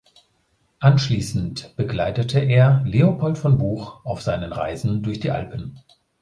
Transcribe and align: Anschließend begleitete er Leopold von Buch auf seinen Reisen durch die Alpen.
Anschließend 0.79 1.75
begleitete 1.75 2.39
er 2.39 2.81
Leopold 2.87 3.37
von 3.37 3.59
Buch 3.59 4.03
auf 4.03 4.23
seinen 4.23 4.51
Reisen 4.51 5.03
durch 5.03 5.19
die 5.19 5.29
Alpen. 5.29 5.79